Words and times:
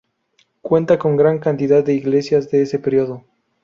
Cuenta 0.63 0.97
con 0.97 1.15
gran 1.15 1.37
cantidad 1.37 1.83
de 1.83 1.93
iglesias 1.93 2.49
de 2.49 2.63
ese 2.63 2.79
período. 2.79 3.23